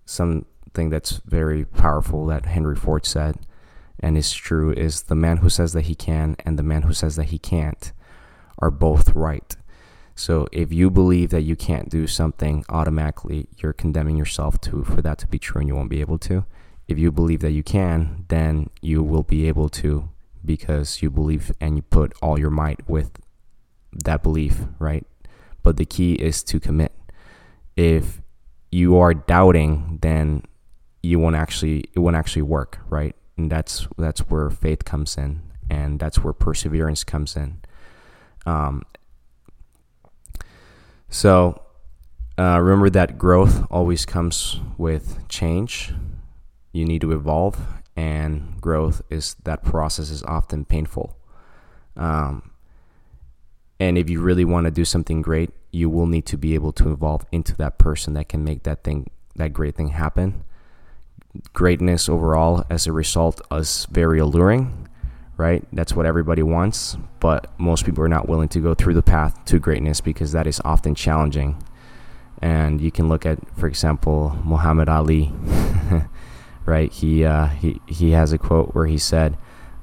[0.05, 3.37] something that's very powerful that Henry Ford said
[4.01, 6.93] and is true is the man who says that he can and the man who
[6.93, 7.93] says that he can't
[8.59, 9.57] are both right.
[10.15, 15.03] So if you believe that you can't do something automatically, you're condemning yourself to for
[15.03, 16.45] that to be true and you won't be able to.
[16.89, 20.11] If you believe that you can, then you will be able to
[20.45, 23.21] because you believe and you put all your might with
[24.05, 25.07] that belief, right?
[25.63, 26.93] But the key is to commit.
[27.77, 28.21] If
[28.71, 30.43] you are doubting, then
[31.03, 33.15] you won't actually it won't actually work, right?
[33.37, 37.61] And that's that's where faith comes in, and that's where perseverance comes in.
[38.45, 38.83] Um,
[41.09, 41.63] so
[42.38, 45.92] uh, remember that growth always comes with change.
[46.73, 47.61] You need to evolve,
[47.96, 51.17] and growth is that process is often painful.
[51.96, 52.50] Um,
[53.79, 56.73] and if you really want to do something great, you will need to be able
[56.73, 60.44] to evolve into that person that can make that thing, that great thing happen.
[61.53, 64.89] Greatness overall, as a result, is very alluring,
[65.37, 65.65] right?
[65.73, 69.45] That's what everybody wants, but most people are not willing to go through the path
[69.47, 71.63] to greatness because that is often challenging.
[72.41, 75.33] And you can look at, for example, Muhammad Ali.
[76.65, 76.93] right?
[76.93, 79.37] He uh, he he has a quote where he said,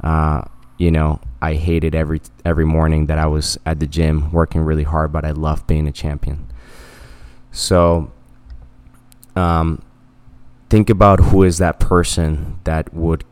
[0.04, 0.44] uh,
[0.78, 4.84] "You know, I hated every every morning that I was at the gym working really
[4.84, 6.48] hard, but I loved being a champion."
[7.52, 8.12] So,
[9.36, 9.82] um,
[10.70, 13.24] think about who is that person that would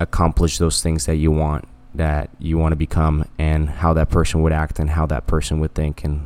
[0.00, 1.66] accomplish those things that you want.
[1.94, 5.60] that you want to become and how that person would act and how that person
[5.60, 6.20] would think and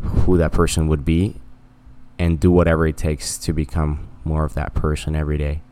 [0.00, 1.36] who that person would be
[2.18, 5.62] and do whatever it takes to become more of that person every day.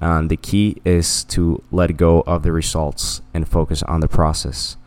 [0.00, 4.78] Um, the key is to let go of the results and focus on the process,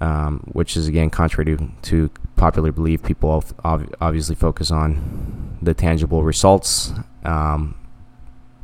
[0.00, 3.04] um, which is again contrary to, to popular belief.
[3.04, 6.92] People obviously focus on the tangible results,
[7.24, 7.74] um,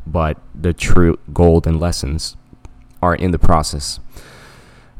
[0.06, 2.36] but the true gold and lessons
[3.02, 4.00] are in the process.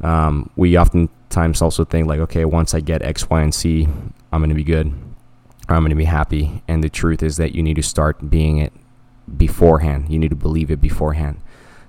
[0.01, 3.89] Um, we oftentimes also think like, okay, once I get X, Y, and C,
[4.33, 4.89] I'm going to be good,
[5.69, 6.63] or I'm going to be happy.
[6.69, 8.73] And the truth is that you need to start being it
[9.37, 10.11] beforehand.
[10.11, 11.41] You need to believe it beforehand.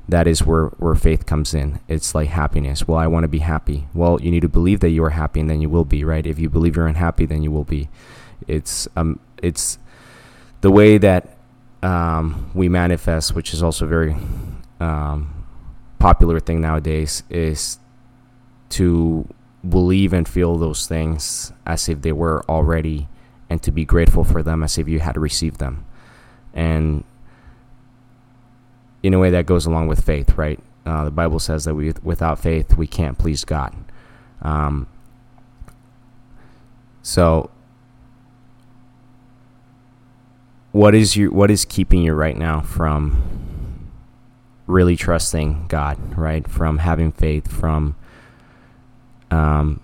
[0.08, 1.80] That is where, where faith comes in.
[1.88, 2.88] It's like happiness.
[2.88, 3.88] Well, I want to be happy.
[3.94, 6.26] Well, you need to believe that you are happy, and then you will be, right?
[6.26, 7.90] If you believe you're unhappy, then you will be.
[8.48, 9.80] It's um, it's
[10.66, 11.38] the way that
[11.84, 14.16] um, we manifest, which is also a very
[14.80, 15.46] um,
[16.00, 17.78] popular thing nowadays, is
[18.70, 19.28] to
[19.70, 23.08] believe and feel those things as if they were already
[23.48, 25.86] and to be grateful for them as if you had received them.
[26.52, 27.04] And
[29.04, 30.60] in a way that goes along with faith, right?
[30.84, 33.72] Uh, the Bible says that we, without faith, we can't please God.
[34.42, 34.88] Um,
[37.04, 37.52] so,
[40.76, 43.90] what is your what is keeping you right now from
[44.68, 46.46] really trusting God, right?
[46.50, 47.96] From having faith, from
[49.32, 49.80] um,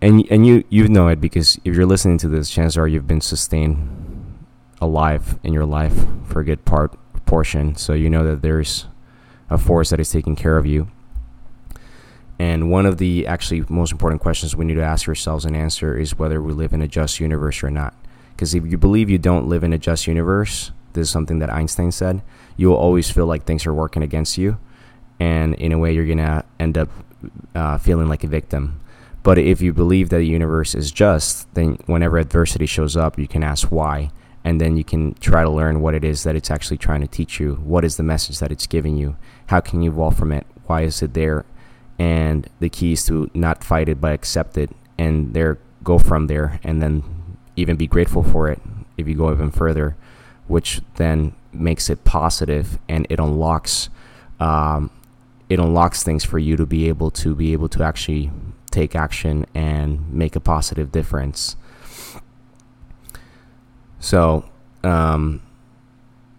[0.00, 3.06] and and you you know it because if you're listening to this, chances are you've
[3.06, 4.38] been sustained
[4.80, 6.96] alive in your life for a good part
[7.26, 8.86] portion, so you know that there's
[9.50, 10.88] a force that is taking care of you.
[12.38, 15.94] And one of the actually most important questions we need to ask ourselves and answer
[15.94, 17.92] is whether we live in a just universe or not.
[18.38, 21.50] Because if you believe you don't live in a just universe, this is something that
[21.50, 22.22] Einstein said,
[22.56, 24.58] you will always feel like things are working against you.
[25.18, 26.88] And in a way, you're going to end up
[27.56, 28.78] uh, feeling like a victim.
[29.24, 33.26] But if you believe that the universe is just, then whenever adversity shows up, you
[33.26, 34.12] can ask why.
[34.44, 37.08] And then you can try to learn what it is that it's actually trying to
[37.08, 37.56] teach you.
[37.56, 39.16] What is the message that it's giving you?
[39.48, 40.46] How can you evolve from it?
[40.66, 41.44] Why is it there?
[41.98, 46.28] And the key is to not fight it, but accept it and there go from
[46.28, 47.02] there and then
[47.58, 48.60] even be grateful for it
[48.96, 49.96] if you go even further,
[50.46, 53.88] which then makes it positive and it unlocks
[54.40, 54.90] um,
[55.48, 58.30] it unlocks things for you to be able to be able to actually
[58.70, 61.56] take action and make a positive difference.
[63.98, 64.44] So,
[64.84, 65.42] um,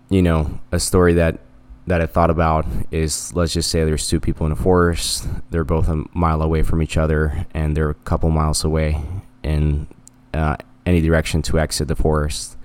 [0.09, 1.39] you know, a story that
[1.88, 5.28] that I thought about is let's just say there's two people in a forest.
[5.49, 9.01] They're both a mile away from each other, and they're a couple miles away
[9.43, 9.88] in
[10.34, 10.57] uh,
[10.90, 12.58] any direction to exit the forest.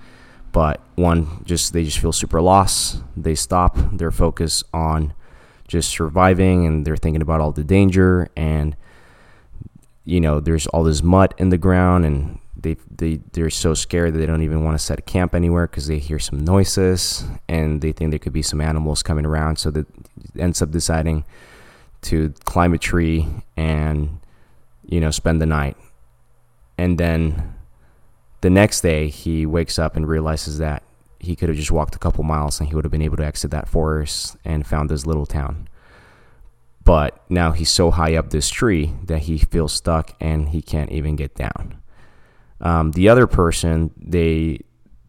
[0.51, 3.01] But one just they just feel super lost.
[3.15, 3.77] They stop.
[3.93, 5.13] They're focused on
[5.67, 8.75] just surviving and they're thinking about all the danger and
[10.03, 14.13] you know there's all this mud in the ground and they, they they're so scared
[14.13, 17.23] that they don't even want to set a camp anywhere because they hear some noises
[17.47, 19.87] and they think there could be some animals coming around so that
[20.37, 21.25] ends up deciding
[22.01, 24.19] to climb a tree and
[24.85, 25.75] you know spend the night
[26.77, 27.54] and then
[28.45, 30.83] the next day he wakes up and realizes that
[31.19, 33.25] he could have just walked a couple miles and he would have been able to
[33.25, 35.67] exit that forest and found this little town.
[36.83, 40.91] But now he's so high up this tree that he feels stuck and he can't
[40.91, 41.81] even get down.
[42.61, 44.59] Um, the other person, they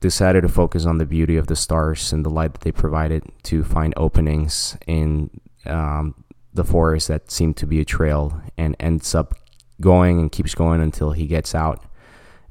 [0.01, 3.22] decided to focus on the beauty of the stars and the light that they provided
[3.43, 5.28] to find openings in
[5.66, 6.24] um,
[6.55, 9.34] the forest that seemed to be a trail and ends up
[9.78, 11.84] going and keeps going until he gets out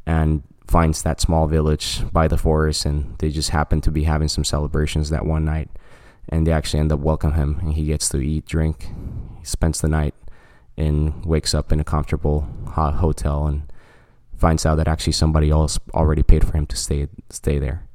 [0.05, 4.28] and finds that small village by the forest, and they just happen to be having
[4.28, 5.70] some celebrations that one night,
[6.30, 8.89] and they actually end up welcoming him, and he gets to eat, drink,
[9.39, 10.16] he spends the night,
[10.78, 13.72] and wakes up in a comfortable hot hotel, and
[14.38, 17.88] finds out that actually somebody else already paid for him to stay stay there,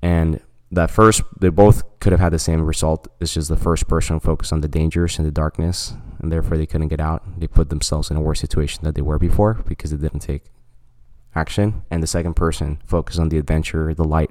[0.00, 0.40] and
[0.72, 3.08] that first they both could have had the same result.
[3.20, 6.66] It's just the first person focused on the dangers and the darkness, and therefore they
[6.66, 7.22] couldn't get out.
[7.38, 10.44] They put themselves in a worse situation than they were before because they didn't take
[11.34, 14.30] action, and the second person focused on the adventure, the light,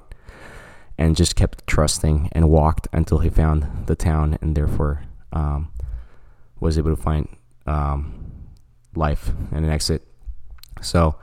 [0.98, 5.70] and just kept trusting and walked until he found the town, and therefore um,
[6.60, 7.28] was able to find
[7.66, 8.32] um,
[8.94, 10.06] life and an exit.
[10.82, 11.16] So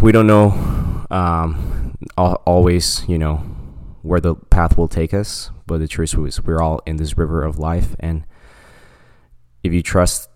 [0.00, 3.36] we don't know um, always, you know,
[4.02, 7.42] where the path will take us, but the truth is we're all in this river
[7.44, 8.24] of life, and
[9.62, 10.28] if you trust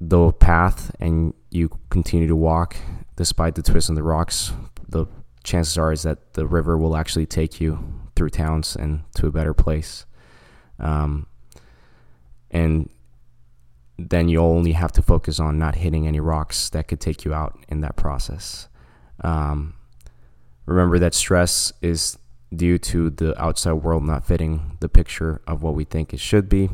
[0.00, 2.76] the path and you continue to walk
[3.16, 4.52] despite the twists and the rocks,
[4.88, 5.06] the
[5.42, 7.78] chances are is that the river will actually take you
[8.16, 10.06] through towns and to a better place.
[10.78, 11.26] Um,
[12.50, 12.88] and
[13.98, 17.32] then you only have to focus on not hitting any rocks that could take you
[17.32, 18.68] out in that process.
[19.22, 19.74] Um,
[20.66, 22.18] remember that stress is
[22.54, 26.48] due to the outside world not fitting the picture of what we think it should
[26.48, 26.70] be.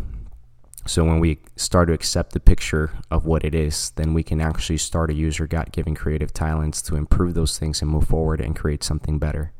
[0.87, 4.41] So when we start to accept the picture of what it is, then we can
[4.41, 8.41] actually start to use our God-given creative talents to improve those things and move forward
[8.41, 9.53] and create something better.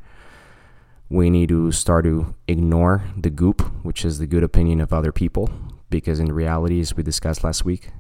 [1.09, 5.13] We need to start to ignore the goop, which is the good opinion of other
[5.13, 5.51] people,
[5.91, 7.91] because in reality, as we discussed last week,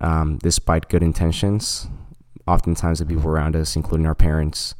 [0.00, 1.88] um, despite good intentions,
[2.46, 4.74] oftentimes the people around us, including our parents,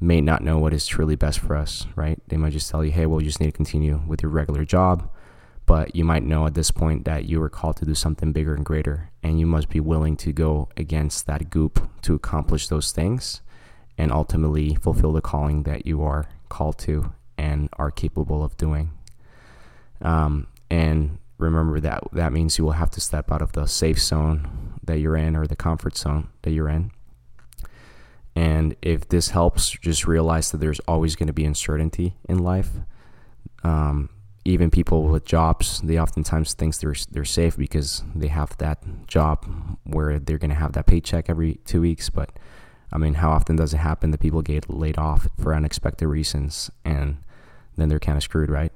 [0.00, 2.20] may not know what is truly best for us, right?
[2.28, 4.64] They might just tell you, hey, well, you just need to continue with your regular
[4.64, 5.10] job.
[5.66, 8.54] But you might know at this point that you were called to do something bigger
[8.54, 12.92] and greater, and you must be willing to go against that goop to accomplish those
[12.92, 13.40] things
[13.96, 18.90] and ultimately fulfill the calling that you are called to and are capable of doing.
[20.02, 24.00] Um, and remember that that means you will have to step out of the safe
[24.00, 26.90] zone that you're in or the comfort zone that you're in.
[28.36, 32.70] And if this helps, just realize that there's always going to be uncertainty in life.
[33.62, 34.10] Um,
[34.44, 39.46] even people with jobs, they oftentimes think they're they're safe because they have that job
[39.84, 42.10] where they're going to have that paycheck every two weeks.
[42.10, 42.30] But
[42.92, 46.70] I mean, how often does it happen that people get laid off for unexpected reasons
[46.84, 47.18] and
[47.76, 48.72] then they're kind of screwed, right?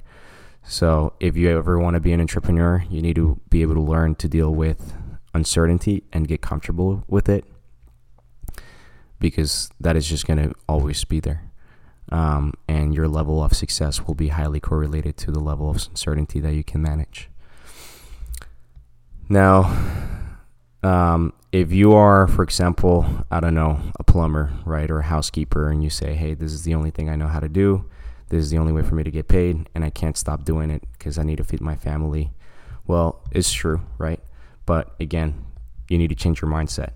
[0.64, 3.80] So if you ever want to be an entrepreneur, you need to be able to
[3.80, 4.94] learn to deal with
[5.34, 7.44] uncertainty and get comfortable with it
[9.20, 11.47] because that is just going to always be there.
[12.10, 16.40] Um, and your level of success will be highly correlated to the level of uncertainty
[16.40, 17.28] that you can manage.
[19.28, 19.76] Now,
[20.82, 25.70] um, if you are, for example, I don't know, a plumber, right, or a housekeeper,
[25.70, 27.84] and you say, hey, this is the only thing I know how to do,
[28.28, 30.70] this is the only way for me to get paid, and I can't stop doing
[30.70, 32.32] it because I need to feed my family.
[32.86, 34.20] Well, it's true, right?
[34.66, 35.44] But again,
[35.88, 36.92] you need to change your mindset.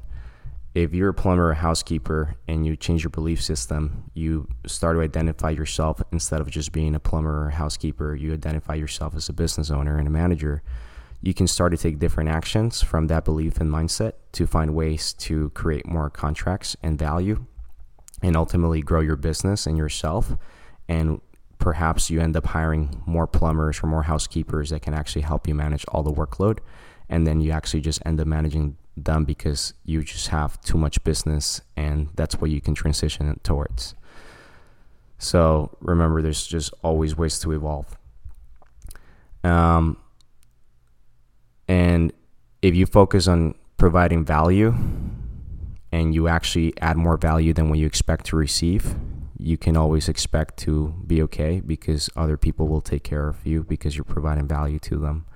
[0.74, 5.02] If you're a plumber or housekeeper and you change your belief system, you start to
[5.02, 9.34] identify yourself instead of just being a plumber or housekeeper, you identify yourself as a
[9.34, 10.62] business owner and a manager.
[11.20, 15.12] You can start to take different actions from that belief and mindset to find ways
[15.14, 17.44] to create more contracts and value
[18.22, 20.36] and ultimately grow your business and yourself.
[20.88, 21.20] And
[21.58, 25.54] perhaps you end up hiring more plumbers or more housekeepers that can actually help you
[25.54, 26.60] manage all the workload.
[27.10, 31.02] And then you actually just end up managing them because you just have too much
[31.04, 33.94] business and that's what you can transition towards
[35.18, 37.96] so remember there's just always ways to evolve
[39.44, 39.96] um,
[41.68, 42.12] and
[42.60, 44.74] if you focus on providing value
[45.90, 48.94] and you actually add more value than what you expect to receive
[49.42, 53.64] you can always expect to be okay because other people will take care of you
[53.64, 55.26] because you're providing value to them.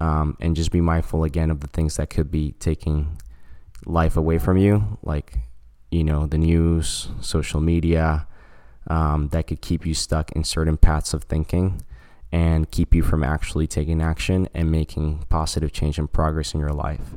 [0.00, 3.18] Um, and just be mindful again of the things that could be taking
[3.84, 5.34] life away from you, like,
[5.90, 8.26] you know, the news, social media,
[8.86, 11.82] um, that could keep you stuck in certain paths of thinking
[12.32, 16.72] and keep you from actually taking action and making positive change and progress in your
[16.72, 17.16] life.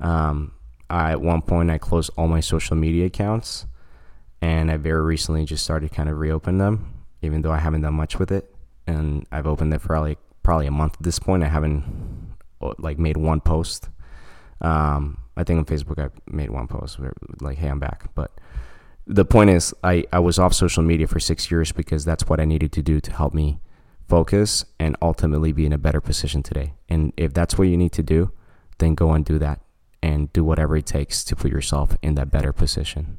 [0.00, 0.52] Um,
[0.90, 3.66] I, at one point, I closed all my social media accounts
[4.40, 7.94] and I very recently just started kind of reopen them, even though I haven't done
[7.94, 8.54] much with it.
[8.86, 11.42] And I've opened it for like probably a month at this point.
[11.42, 11.82] I haven't
[12.60, 13.88] uh, like made one post.
[14.60, 17.00] Um, I think on Facebook I made one post
[17.40, 18.30] like, "Hey, I'm back." But
[19.06, 22.38] the point is, I I was off social media for six years because that's what
[22.38, 23.58] I needed to do to help me
[24.08, 26.74] focus and ultimately be in a better position today.
[26.88, 28.30] And if that's what you need to do,
[28.78, 29.60] then go and do that
[30.02, 33.18] and do whatever it takes to put yourself in that better position.